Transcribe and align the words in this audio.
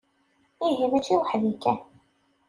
Ihi 0.67 0.85
mačči 0.91 1.15
weḥd-i 1.19 1.53
kan. 1.63 1.79